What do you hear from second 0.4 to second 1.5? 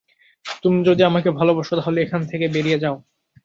তুমি যদি আমাকে